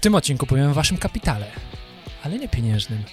W 0.00 0.02
tym 0.02 0.14
odcinku 0.14 0.46
powiem 0.46 0.70
o 0.70 0.74
waszym 0.74 0.96
kapitale, 0.98 1.46
ale 2.24 2.38
nie 2.38 2.48
pieniężnym, 2.48 3.04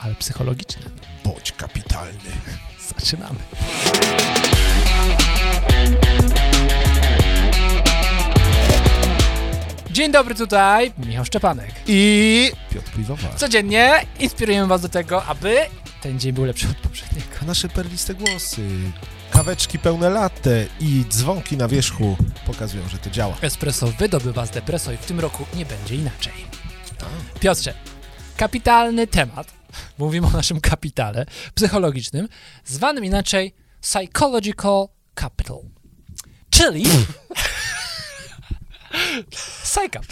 ale 0.00 0.14
psychologicznym. 0.14 0.90
Bądź 1.24 1.52
kapitalny. 1.52 2.30
Zaczynamy. 2.98 3.38
Dzień 9.90 10.12
dobry 10.12 10.34
tutaj, 10.34 10.92
Michał 11.06 11.24
Szczepanek. 11.24 11.70
I 11.86 12.50
Piotr 12.70 12.90
Piwowar. 12.96 13.34
Codziennie 13.36 14.06
inspirujemy 14.20 14.66
was 14.66 14.82
do 14.82 14.88
tego, 14.88 15.24
aby 15.24 15.56
ten 16.02 16.20
dzień 16.20 16.32
był 16.32 16.44
lepszy 16.44 16.68
od 16.68 16.76
poprzedniego. 16.76 17.26
Nasze 17.46 17.68
perliste 17.68 18.14
głosy, 18.14 18.62
kaweczki 19.46 19.78
pełne 19.78 20.10
latte 20.10 20.66
i 20.80 21.04
dzwonki 21.08 21.56
na 21.56 21.68
wierzchu 21.68 22.16
pokazują, 22.46 22.88
że 22.88 22.98
to 22.98 23.10
działa. 23.10 23.36
Espresso 23.40 23.86
wydobywa 23.86 24.46
z 24.46 24.50
depreso 24.50 24.92
i 24.92 24.96
w 24.96 25.06
tym 25.06 25.20
roku 25.20 25.46
nie 25.54 25.66
będzie 25.66 25.94
inaczej. 25.94 26.32
Piotrze, 27.40 27.74
kapitalny 28.36 29.06
temat. 29.06 29.52
Mówimy 29.98 30.26
o 30.26 30.30
naszym 30.30 30.60
kapitale 30.60 31.26
psychologicznym, 31.54 32.28
zwanym 32.64 33.04
inaczej 33.04 33.54
psychological 33.80 34.88
capital. 35.14 35.58
Czyli. 36.50 36.84
Psychap. 39.66 40.06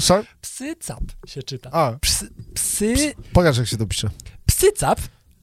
So, 0.00 0.22
Psycap 0.40 1.00
się 1.26 1.42
czyta. 1.42 1.70
a, 1.72 1.92
Psy, 2.00 2.28
psy, 2.54 3.14
pokaż 3.32 3.58
jak 3.58 3.66
się 3.66 3.76
to 3.76 3.86
pisze. 3.86 4.10
psycap, 4.46 5.00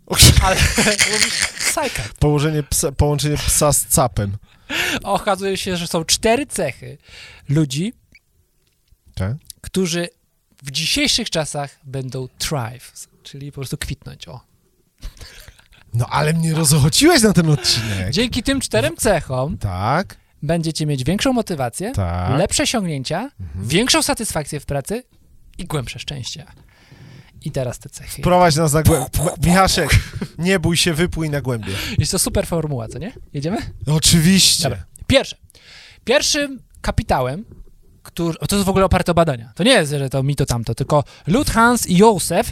ale 0.44 0.56
mówisz 1.14 1.48
psychap. 1.60 2.14
Położenie 2.20 2.64
psa, 2.64 2.92
połączenie 2.92 3.38
psa 3.38 3.74
z 3.74 3.86
capem. 3.88 4.38
Okazuje 5.04 5.58
się, 5.58 5.78
że 5.78 5.88
są 5.88 6.06
cztery 6.06 6.46
cechy 6.46 6.98
ludzi, 7.50 7.94
Tak? 9.16 9.34
którzy 9.62 10.10
w 10.64 10.72
dzisiejszych 10.72 11.30
czasach 11.30 11.80
będą 11.84 12.28
thrive, 12.38 12.94
czyli 13.24 13.52
po 13.52 13.56
prostu 13.56 13.78
kwitnąć. 13.78 14.28
O. 14.28 14.42
No 15.94 16.08
ale 16.10 16.34
mnie 16.34 16.54
rozochociłeś 16.54 17.22
na 17.22 17.34
ten 17.34 17.50
odcinek. 17.50 18.10
Dzięki 18.12 18.44
tym 18.44 18.62
czterem 18.62 18.98
cechom 18.98 19.58
Tak, 19.58 20.18
będziecie 20.44 20.86
mieć 20.86 21.04
większą 21.04 21.34
motywację, 21.34 21.92
tak. 21.92 22.38
lepsze 22.40 22.64
osiągnięcia, 22.64 23.32
Mhm. 23.40 23.68
większą 23.68 24.02
satysfakcję 24.04 24.60
w 24.60 24.66
pracy 24.66 25.04
i 25.58 25.66
głębsze 25.66 26.00
szczęście. 26.00 26.46
I 27.48 27.52
teraz 27.52 27.80
te 27.80 27.90
cechy. 27.90 28.22
Prowadź 28.22 28.56
nas 28.56 28.74
na 28.74 28.84
głębię. 28.84 29.08
Michaszek, 29.46 29.90
nie 30.38 30.60
bój 30.60 30.78
się, 30.78 30.94
wypłyń 30.94 31.32
na 31.32 31.42
głębie. 31.42 31.74
Jest 31.98 32.12
to 32.12 32.20
super 32.20 32.48
formuła, 32.48 32.88
co 32.88 33.00
nie? 33.00 33.14
Jedziemy? 33.34 33.58
Oczywiście. 33.86 34.64
Dobra. 34.64 34.86
Pierwsze. 35.08 35.38
Pierwszym 36.04 36.60
kapitałem, 36.82 37.46
który, 38.04 38.38
to 38.50 38.56
jest 38.56 38.66
w 38.66 38.70
ogóle 38.70 38.86
oparte 38.86 39.12
o 39.12 39.16
badania. 39.16 39.52
To 39.56 39.64
nie 39.64 39.72
jest, 39.72 39.92
że 39.92 40.10
to 40.10 40.24
mi 40.24 40.36
to 40.36 40.46
tamto, 40.46 40.76
tylko 40.76 41.04
Luthans 41.28 41.88
i 41.88 41.98
Józef 41.98 42.52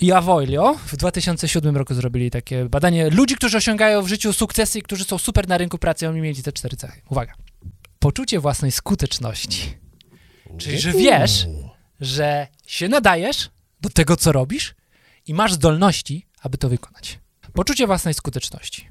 i 0.00 0.12
Avoilio 0.12 0.74
w 0.86 0.96
2007 0.96 1.76
roku 1.76 1.94
zrobili 1.94 2.30
takie 2.30 2.64
badanie 2.64 3.10
ludzi, 3.10 3.36
którzy 3.36 3.56
osiągają 3.56 4.02
w 4.02 4.08
życiu 4.08 4.32
sukcesy 4.32 4.78
i 4.78 4.82
którzy 4.82 5.04
są 5.04 5.18
super 5.18 5.48
na 5.48 5.58
rynku 5.58 5.78
pracy, 5.78 6.08
oni 6.08 6.20
mieli 6.20 6.42
te 6.42 6.52
cztery 6.52 6.76
cechy. 6.76 7.00
Uwaga. 7.10 7.34
Poczucie 7.98 8.40
własnej 8.40 8.72
skuteczności. 8.72 9.74
Czyli, 10.58 10.78
że 10.78 10.92
wiesz, 10.92 11.46
że 12.00 12.46
się 12.66 12.88
nadajesz 12.88 13.50
do 13.82 13.88
tego, 13.90 14.16
co 14.16 14.32
robisz 14.32 14.74
i 15.26 15.34
masz 15.34 15.52
zdolności, 15.52 16.26
aby 16.42 16.58
to 16.58 16.68
wykonać. 16.68 17.18
Poczucie 17.52 17.86
własnej 17.86 18.14
skuteczności. 18.14 18.88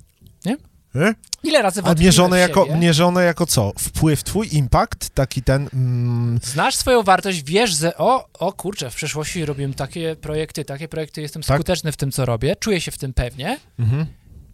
E? 0.95 1.13
Ile 1.43 1.61
razy 1.61 1.81
A 1.83 1.93
mierzone 1.93 2.39
jako, 2.39 2.65
siebie? 2.65 2.77
mierzone 2.79 3.23
jako 3.23 3.45
co? 3.45 3.71
Wpływ 3.79 4.23
twój, 4.23 4.55
impact, 4.55 5.09
taki 5.09 5.43
ten... 5.43 5.69
Mm, 5.73 6.39
Znasz 6.43 6.75
swoją 6.75 7.03
wartość, 7.03 7.43
wiesz, 7.43 7.77
że 7.77 7.97
o, 7.97 8.27
o 8.33 8.53
kurczę, 8.53 8.89
w 8.89 8.95
przeszłości 8.95 9.45
robiłem 9.45 9.73
takie 9.73 10.15
projekty, 10.15 10.65
takie 10.65 10.87
projekty, 10.87 11.21
jestem 11.21 11.41
Tak. 11.43 11.57
skuteczny 11.57 11.91
w 11.91 11.97
tym, 11.97 12.11
co 12.11 12.25
robię, 12.25 12.55
czuję 12.55 12.81
się 12.81 12.91
w 12.91 12.97
tym 12.97 13.13
pewnie 13.13 13.59
mhm, 13.79 14.05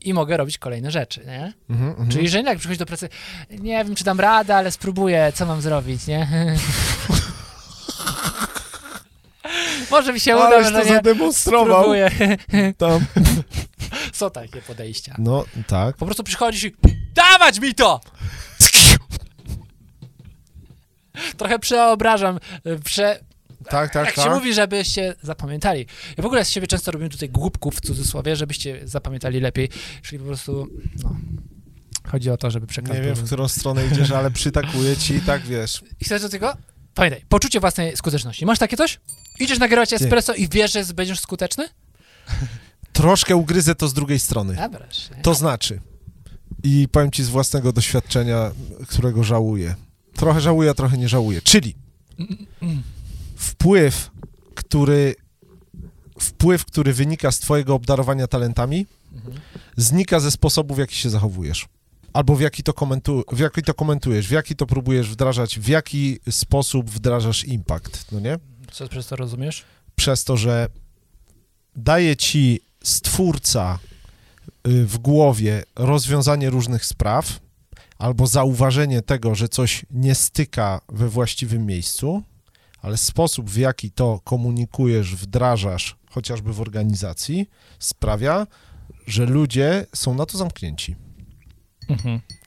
i 0.01 0.13
mogę 0.13 0.37
robić 0.37 0.57
kolejne 0.57 0.91
rzeczy, 0.91 1.25
nie? 1.25 1.53
mhm, 1.69 1.89
mhm. 1.89 2.09
Czyli, 2.09 2.29
że 2.29 2.41
jak 2.41 2.59
przychodzi 2.59 2.79
do 2.79 2.85
pracy, 2.85 3.09
nie 3.49 3.85
wiem, 3.85 3.95
czy 3.95 4.03
dam 4.03 4.19
radę, 4.19 4.55
ale 4.55 4.71
spróbuję, 4.71 5.31
co 5.35 5.45
mam 5.45 5.61
zrobić, 5.61 6.07
nie? 6.07 6.27
Może 9.91 10.13
mi 10.13 10.19
się 10.19 10.35
uda, 10.35 10.45
Aleś 10.47 10.63
może 10.63 10.81
to 10.81 10.87
nie. 10.89 10.95
zademonstrował. 10.95 11.79
Spróbuję. 11.81 12.11
Tam. 12.77 13.05
Są 14.13 14.29
takie 14.31 14.61
podejścia. 14.61 15.15
No, 15.17 15.45
tak. 15.67 15.97
Po 15.97 16.05
prostu 16.05 16.23
przychodzisz 16.23 16.63
i 16.63 16.75
dawać 17.13 17.59
mi 17.59 17.75
to! 17.75 18.01
Trochę 21.37 21.59
przeobrażam, 21.59 22.39
y, 22.67 22.79
prze, 22.79 23.19
Tak, 23.69 23.93
tak, 23.93 24.05
Jak 24.05 24.15
tak. 24.15 24.25
się 24.25 24.31
mówi, 24.31 24.53
żebyście 24.53 25.15
zapamiętali. 25.21 25.85
Ja 26.17 26.23
w 26.23 26.25
ogóle 26.25 26.45
z 26.45 26.49
siebie 26.49 26.67
często 26.67 26.91
robię 26.91 27.09
tutaj 27.09 27.29
głupków 27.29 27.75
w 27.75 27.81
cudzysłowie, 27.81 28.35
żebyście 28.35 28.79
zapamiętali 28.83 29.39
lepiej. 29.39 29.69
Czyli 30.01 30.19
po 30.19 30.25
prostu, 30.25 30.67
no, 31.03 31.15
chodzi 32.11 32.29
o 32.29 32.37
to, 32.37 32.51
żeby 32.51 32.67
przekazać. 32.67 32.97
Nie 32.97 33.03
wiem, 33.05 33.15
w 33.15 33.25
którą 33.25 33.47
stronę 33.47 33.87
idziesz, 33.87 34.11
ale 34.11 34.31
przytakuję 34.31 34.97
ci 34.97 35.15
i 35.15 35.21
tak 35.21 35.41
wiesz. 35.41 35.83
I 36.01 36.05
chcesz 36.05 36.21
do 36.21 36.29
tego? 36.29 36.57
Pamiętaj, 36.93 37.21
poczucie 37.29 37.59
własnej 37.59 37.97
skuteczności. 37.97 38.45
Masz 38.45 38.59
takie 38.59 38.77
coś? 38.77 38.99
Idziesz 39.39 39.59
nagrywać 39.59 39.93
espresso 39.93 40.33
i 40.33 40.49
wiesz, 40.49 40.73
że 40.73 40.85
będziesz 40.85 41.19
skuteczny? 41.19 41.69
Troszkę 42.93 43.35
ugryzę 43.35 43.75
to 43.75 43.87
z 43.87 43.93
drugiej 43.93 44.19
strony. 44.19 44.55
Dobra. 44.55 44.87
To 45.21 45.33
znaczy, 45.33 45.79
i 46.63 46.87
powiem 46.91 47.11
ci 47.11 47.23
z 47.23 47.29
własnego 47.29 47.73
doświadczenia, 47.73 48.51
którego 48.87 49.23
żałuję. 49.23 49.75
Trochę 50.13 50.41
żałuję, 50.41 50.69
a 50.69 50.73
trochę 50.73 50.97
nie 50.97 51.09
żałuję. 51.09 51.41
Czyli 51.41 51.75
wpływ, 53.35 54.11
który 54.55 55.15
wpływ, 56.19 56.65
który 56.65 56.93
wynika 56.93 57.31
z 57.31 57.39
twojego 57.39 57.75
obdarowania 57.75 58.27
talentami, 58.27 58.85
znika 59.77 60.19
ze 60.19 60.31
sposobu, 60.31 60.75
w 60.75 60.77
jaki 60.77 60.95
się 60.95 61.09
zachowujesz. 61.09 61.67
Albo 62.13 62.35
w 62.35 62.41
jaki, 62.41 62.63
to 62.63 62.73
komentu, 62.73 63.23
w 63.31 63.39
jaki 63.39 63.61
to 63.61 63.73
komentujesz, 63.73 64.27
w 64.27 64.31
jaki 64.31 64.55
to 64.55 64.65
próbujesz 64.65 65.09
wdrażać, 65.09 65.59
w 65.59 65.67
jaki 65.67 66.19
sposób 66.29 66.89
wdrażasz 66.89 67.45
impact, 67.45 68.11
no 68.11 68.19
nie? 68.19 68.39
Co 68.71 68.87
przez 68.87 69.07
to 69.07 69.15
rozumiesz? 69.15 69.63
Przez 69.95 70.23
to, 70.23 70.37
że 70.37 70.69
daje 71.75 72.15
ci 72.15 72.59
stwórca 72.83 73.79
y, 74.67 74.85
w 74.85 74.97
głowie 74.97 75.63
rozwiązanie 75.75 76.49
różnych 76.49 76.85
spraw 76.85 77.39
albo 77.97 78.27
zauważenie 78.27 79.01
tego, 79.01 79.35
że 79.35 79.49
coś 79.49 79.85
nie 79.91 80.15
styka 80.15 80.81
we 80.89 81.09
właściwym 81.09 81.65
miejscu, 81.65 82.23
ale 82.81 82.97
sposób, 82.97 83.49
w 83.49 83.57
jaki 83.57 83.91
to 83.91 84.19
komunikujesz, 84.23 85.15
wdrażasz, 85.15 85.95
chociażby 86.09 86.53
w 86.53 86.61
organizacji, 86.61 87.49
sprawia, 87.79 88.47
że 89.07 89.25
ludzie 89.25 89.85
są 89.95 90.13
na 90.13 90.25
to 90.25 90.37
zamknięci. 90.37 90.95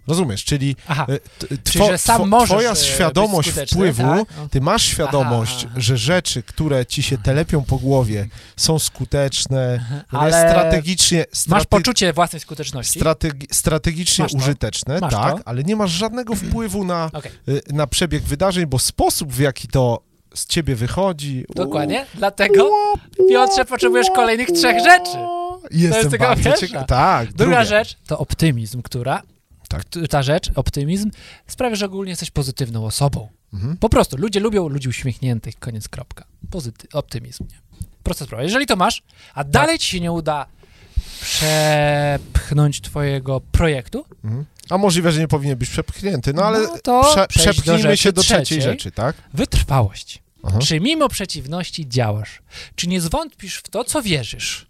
Rozumiesz? 0.08 0.44
Czyli 0.44 0.76
Aha, 0.88 1.06
t- 1.38 1.46
czyli 1.64 1.86
że 1.86 1.98
sam 1.98 2.28
możesz 2.28 2.48
twoja 2.48 2.72
e, 2.72 2.76
świadomość 2.76 3.50
wpływu 3.50 4.02
tak? 4.02 4.36
No. 4.36 4.48
ty 4.50 4.60
masz 4.60 4.82
świadomość, 4.82 5.64
Aha, 5.70 5.74
że 5.80 5.96
rzeczy, 5.96 6.42
które 6.42 6.86
ci 6.86 7.02
się 7.02 7.18
telepią 7.18 7.62
po 7.64 7.76
głowie, 7.78 8.28
są 8.56 8.78
skuteczne, 8.78 9.84
Ale 10.12 10.50
strategicznie, 10.50 11.18
Masz 11.30 11.38
strate, 11.40 11.66
poczucie 11.66 12.12
własnej 12.12 12.40
skuteczności? 12.40 12.98
strategi, 12.98 13.46
strategicznie 13.52 14.22
Masz 14.22 14.32
to. 14.32 14.38
użyteczne, 14.38 14.98
Masz 15.00 15.12
tak, 15.12 15.36
to. 15.36 15.48
ale 15.48 15.62
nie 15.64 15.76
masz 15.76 15.90
żadnego 15.90 16.34
wpływu 16.34 16.84
na, 16.84 17.10
Okej, 17.12 17.32
y, 17.48 17.62
na 17.72 17.86
przebieg 17.86 18.22
wydarzeń, 18.22 18.66
bo 18.66 18.78
sposób, 18.78 19.32
w 19.32 19.38
jaki 19.38 19.68
to 19.68 20.00
z 20.34 20.46
ciebie 20.46 20.74
wychodzi... 20.76 21.44
dokładnie. 21.54 22.06
Dlatego, 22.14 22.70
Piotrze, 23.28 23.64
potrzebujesz 23.64 24.06
kolejnych 24.14 24.48
trzech 24.50 24.78
rzeczy. 24.84 25.18
Jestem 25.70 26.10
tylko 26.10 26.24
bardzo 26.26 26.44
pierwsza. 26.44 26.66
ciekaw. 26.66 26.86
Tak, 26.86 27.26
Druga 27.26 27.44
druga 27.44 27.64
rzecz 27.64 27.96
to 28.06 28.18
optymizm, 28.18 28.82
która. 28.82 29.22
Tak. 29.70 29.82
Ta 30.10 30.22
rzecz, 30.22 30.50
optymizm, 30.54 31.10
sprawia, 31.46 31.76
że 31.76 31.86
ogólnie 31.86 32.10
jesteś 32.10 32.30
pozytywną 32.30 32.84
osobą. 32.86 33.28
Mhm. 33.54 33.76
Po 33.76 33.88
prostu 33.88 34.16
ludzie 34.16 34.40
lubią 34.40 34.68
ludzi 34.68 34.88
uśmiechniętych, 34.88 35.58
koniec 35.58 35.88
kropka. 35.88 36.24
Pozyty 36.50 36.88
optymizm. 36.92 37.44
Nie? 37.50 37.58
Prosta 38.02 38.24
sprawa. 38.24 38.42
Jeżeli 38.42 38.66
to 38.66 38.76
masz, 38.76 39.02
a 39.34 39.44
dalej 39.44 39.78
ci 39.78 39.86
się 39.86 40.00
nie 40.00 40.12
uda 40.12 40.46
przepchnąć 41.20 42.80
twojego 42.80 43.40
projektu, 43.40 44.04
Mhm. 44.24 44.44
A 44.70 44.78
możliwe, 44.78 45.12
że 45.12 45.20
nie 45.20 45.28
powinien 45.28 45.58
być 45.58 45.70
przepchnięty, 45.70 46.32
no 46.34 46.42
ale 46.44 46.60
No 46.60 46.78
to 46.82 47.02
prze, 47.02 47.20
do 47.20 47.26
przepchnijmy 47.28 47.78
rzeczy 47.82 47.96
się 47.96 48.12
do 48.12 48.22
trzeciej 48.22 48.44
trzeciej. 48.44 48.62
rzeczy, 48.62 48.90
tak? 48.90 49.16
wytrwałość. 49.34 50.22
Aha. 50.42 50.58
Czy 50.58 50.80
mimo 50.80 51.08
przeciwności 51.08 51.88
działasz? 51.88 52.42
Czy 52.76 52.88
nie 52.88 53.00
zwątpisz 53.00 53.56
w 53.56 53.68
to, 53.68 53.84
co 53.84 54.02
wierzysz? 54.02 54.66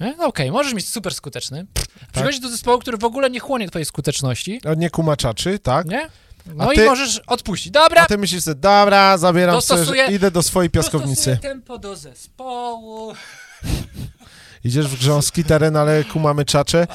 Nie? 0.00 0.14
No 0.18 0.26
Okej, 0.26 0.52
możesz 0.52 0.74
mieć 0.74 0.88
super 0.88 1.14
skuteczny. 1.14 1.66
Przychodzisz 2.12 2.40
do 2.40 2.48
zespołu, 2.48 2.78
który 2.78 2.98
w 2.98 3.04
ogóle 3.04 3.30
nie 3.30 3.40
chłonie 3.40 3.68
twojej 3.68 3.84
skuteczności, 3.86 4.60
A 4.70 4.74
Nie 4.74 4.90
kumaczaczy, 4.90 5.58
tak? 5.58 5.86
nie? 5.86 6.08
No 6.54 6.64
A 6.68 6.72
i 6.72 6.76
ty- 6.76 6.84
możesz 6.84 7.18
odpuścić. 7.26 7.72
Dobra, 7.72 8.02
A 8.02 8.06
ty 8.06 8.18
myślisz 8.18 8.42
sobie, 8.42 8.54
dobra, 8.60 9.18
zabieram 9.18 9.62
sobie, 9.62 10.06
idę 10.06 10.30
do 10.30 10.42
swojej 10.42 10.70
piaskownicy. 10.70 11.38
tempo 11.42 11.78
do 11.78 11.96
zespołu. 11.96 13.12
Idziesz 14.64 14.86
w 14.88 14.98
grząski 15.00 15.44
teren, 15.44 15.76
ale 15.76 16.04
kumamy 16.04 16.44
czacze. 16.44 16.86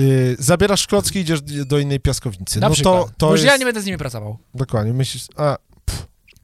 Y, 0.00 0.36
zabierasz 0.38 0.86
klocki, 0.86 1.18
idziesz 1.18 1.42
do 1.42 1.78
innej 1.78 2.00
piaskownicy. 2.00 2.60
Na 2.60 2.68
no 2.68 2.74
przykład. 2.74 3.06
to, 3.06 3.10
to 3.18 3.26
Bo 3.26 3.32
jest... 3.32 3.44
ja 3.44 3.56
nie 3.56 3.64
będę 3.64 3.80
z 3.82 3.86
nimi 3.86 3.98
pracował. 3.98 4.38
Dokładnie, 4.54 4.92
myślisz... 4.92 5.26
A, 5.36 5.56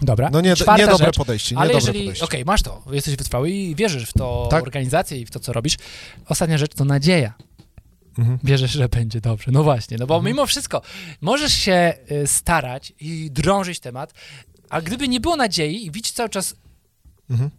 Dobra. 0.01 0.31
no 0.33 0.41
nie, 0.41 0.57
Czwarta 0.57 0.83
niedobre 0.85 1.07
rzecz, 1.07 1.17
podejście, 1.17 1.57
Ale 1.59 1.69
niedobre 1.69 1.87
jeżeli, 1.87 2.01
podejście. 2.05 2.25
okej, 2.25 2.45
masz 2.45 2.63
to, 2.63 2.83
jesteś 2.91 3.17
wytrwały 3.17 3.51
i 3.51 3.75
wierzysz 3.75 4.05
w 4.09 4.13
to 4.13 4.49
Tak. 4.51 4.63
organizację 4.63 5.19
i 5.21 5.27
w 5.27 5.31
to, 5.31 5.41
co 5.41 5.53
robisz. 5.53 5.77
Ostatnia 6.29 6.59
rzecz 6.59 6.75
to 6.75 6.85
nadzieja. 6.85 7.35
Mhm. 8.19 8.39
Wierzysz, 8.45 8.71
że 8.71 8.89
będzie 8.89 9.21
dobrze. 9.21 9.51
No 9.53 9.63
właśnie, 9.63 9.97
no 10.01 10.07
bo 10.07 10.17
Mhm. 10.17 10.35
mimo 10.35 10.47
wszystko 10.47 10.83
możesz 11.21 11.53
się 11.53 11.95
y, 12.13 12.27
starać 12.27 12.93
i 13.01 13.31
drążyć 13.31 13.81
temat, 13.81 14.13
a 14.71 14.81
gdyby 14.81 15.09
nie 15.09 15.21
było 15.21 15.37
nadziei 15.37 15.87
i 15.87 15.91
widzisz 15.91 16.13
cały 16.13 16.29
czas 16.29 16.55
Mhm. 17.31 17.51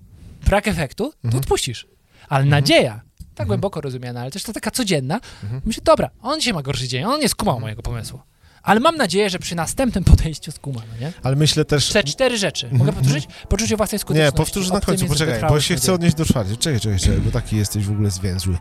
brak 0.46 0.68
efektu, 0.68 1.12
to 1.12 1.18
Mhm. 1.24 1.40
odpuścisz. 1.44 1.88
Ale 2.30 2.46
nadzieja, 2.46 3.02
tak 3.36 3.48
głęboko 3.48 3.82
rozumiana, 3.82 4.22
ale 4.22 4.32
też 4.32 4.44
to 4.44 4.54
taka 4.54 4.72
codzienna, 4.72 5.20
Mhm. 5.44 5.62
myślę, 5.66 5.84
dobra, 5.86 6.10
on 6.22 6.40
dzisiaj 6.40 6.54
ma 6.54 6.62
gorszy 6.62 6.88
dzień, 6.88 7.04
on 7.04 7.20
nie 7.20 7.30
skumał 7.30 7.60
mojego 7.60 7.82
pomysłu. 7.82 8.20
Ale 8.64 8.80
mam 8.80 8.96
nadzieję, 8.98 9.30
że 9.30 9.40
przy 9.40 9.56
następnym 9.56 10.04
podejściu 10.14 10.52
skuma, 10.52 10.82
no 10.94 11.00
nie? 11.08 11.14
Ale 11.24 11.36
myślę 11.36 11.66
też... 11.66 11.90
Te 11.90 12.04
cztery 12.04 12.38
rzeczy. 12.38 12.70
Mogę 12.72 12.94
powtórzyć? 12.94 13.28
Poczucie 13.50 13.78
własnej 13.78 13.96
Nie, 13.96 14.00
skuteczności. 14.00 14.38
powtórz 14.38 14.70
na 14.70 14.82
końcu, 14.82 15.06
poczekaj, 15.08 15.42
bo 15.50 15.62
się 15.62 15.76
chcę 15.76 15.94
odnieść 15.94 16.16
do 16.16 16.26
czwartej. 16.26 16.58
Czekaj, 16.58 16.80
czekaj, 16.80 17.00
czekaj, 17.00 17.18
bo 17.20 17.32
taki 17.32 17.58
jesteś 17.58 17.86
w 17.86 17.92
ogóle 17.92 18.12
zwięzły. 18.12 18.58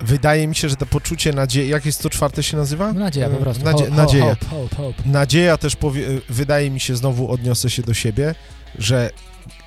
Wydaje 0.00 0.46
mi 0.46 0.54
się, 0.54 0.68
że 0.68 0.76
to 0.76 0.86
poczucie 0.86 1.32
nadziei... 1.32 1.68
Jak 1.68 1.86
jest 1.86 2.02
to 2.02 2.10
czwarte 2.10 2.42
się 2.42 2.56
nazywa? 2.56 2.92
No 2.92 3.00
nadzieja 3.00 3.28
po 3.30 3.36
Y, 3.36 3.40
prostu. 3.40 3.64
Nadzie... 3.64 3.84
Hope, 3.84 3.96
nadzieja. 3.96 4.36
Hope, 4.50 4.76
hope. 4.76 5.02
Nadzieja 5.06 5.56
też 5.56 5.76
powie... 5.76 6.06
wydaje 6.28 6.70
mi 6.70 6.80
się, 6.80 6.96
znowu 6.96 7.30
odniosę 7.30 7.70
się 7.70 7.82
do 7.82 7.94
siebie, 7.94 8.34
że 8.78 9.10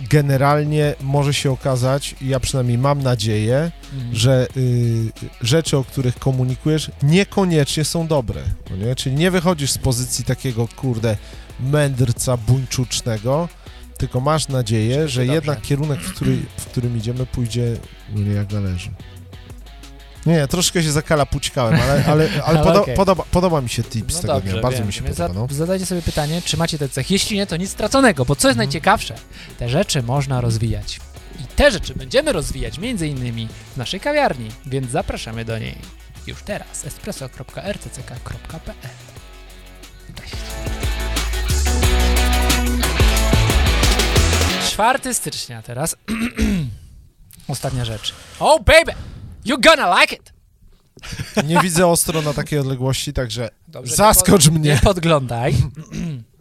generalnie 0.10 0.94
może 1.02 1.34
się 1.34 1.52
okazać, 1.52 2.16
ja 2.22 2.40
przynajmniej 2.40 2.78
mam 2.78 3.02
nadzieję, 3.04 3.72
Mhm. 3.94 4.16
że 4.16 4.48
y, 4.58 5.12
rzeczy, 5.42 5.78
o 5.78 5.84
których 5.84 6.20
komunikujesz, 6.20 6.92
niekoniecznie 7.04 7.84
są 7.84 8.08
dobre. 8.08 8.42
No 8.70 8.76
nie? 8.76 8.96
Czyli 8.96 9.16
nie 9.16 9.32
wychodzisz 9.32 9.72
z 9.72 9.78
pozycji 9.78 10.26
takiego, 10.26 10.68
kurde, 10.76 11.18
mędrca 11.60 12.38
buńczucznego, 12.38 13.50
tylko 13.98 14.20
masz 14.20 14.48
nadzieję, 14.48 15.08
że 15.08 15.22
dobrze. 15.22 15.34
jednak 15.36 15.62
kierunek, 15.62 16.00
w, 16.00 16.14
który, 16.14 16.38
w 16.58 16.66
którym 16.66 16.98
idziemy, 16.98 17.26
pójdzie 17.26 17.78
no 18.16 18.22
nie 18.22 18.32
jak 18.32 18.52
należy. 18.52 18.90
Nie, 20.26 20.48
troszkę 20.48 20.84
się 20.84 20.92
zakalapućkałem, 20.92 21.80
ale, 21.82 22.06
ale, 22.12 22.30
ale, 22.46 22.64
podo, 22.64 22.82
okej. 22.82 22.96
podoba, 22.96 23.24
podoba 23.32 23.62
mi 23.62 23.70
się 23.70 23.84
tip 23.84 24.12
z 24.12 24.16
No 24.16 24.22
tego 24.22 24.34
dobrze, 24.34 24.52
dnia, 24.52 24.62
bardzo 24.62 24.78
wiem, 24.78 24.88
mi 24.88 24.94
się 24.94 25.04
podoba. 25.04 25.34
No. 25.34 25.48
za- 25.50 25.56
Zadajcie 25.56 25.86
sobie 25.86 26.02
pytanie, 26.02 26.42
czy 26.46 26.58
macie 26.58 26.78
te 26.78 26.90
cechy. 26.90 27.14
Jeśli 27.14 27.38
nie, 27.38 27.48
to 27.48 27.58
nic 27.58 27.70
straconego, 27.72 28.26
bo 28.26 28.36
co 28.36 28.48
jest 28.48 28.56
Mhm. 28.56 28.68
najciekawsze? 28.68 29.16
Te 29.60 29.70
rzeczy 29.70 30.04
można 30.04 30.42
rozwijać. 30.42 31.00
I 31.40 31.44
te 31.56 31.72
rzeczy 31.72 31.94
będziemy 31.96 32.32
rozwijać 32.32 32.78
między 32.80 33.08
innymi 33.08 33.48
w 33.74 33.78
naszej 33.78 34.00
kawiarni, 34.00 34.52
więc 34.66 34.92
zapraszamy 34.92 35.46
do 35.46 35.60
niej 35.60 35.76
już 36.28 36.44
teraz. 36.44 36.86
espresso.rtck.pl 36.86 38.76
Cześć. 40.16 40.36
4 44.72 45.14
stycznia 45.14 45.62
teraz. 45.62 45.96
Ostatnia 47.48 47.86
rzecz. 47.86 48.14
Oh 48.40 48.64
baby, 48.64 48.94
you 49.46 49.58
gonna 49.62 50.00
like 50.02 50.16
it! 50.16 50.34
Nie 51.46 51.60
widzę 51.62 51.88
ostro 51.88 52.22
na 52.22 52.34
takiej 52.34 52.60
odległości, 52.60 53.14
także 53.14 53.50
Dobrze, 53.68 53.92
nie 53.92 53.96
zaskocz 53.96 54.46
pod- 54.46 54.54
mnie. 54.58 54.70
Nie 54.74 54.78
podglądaj. 54.78 55.56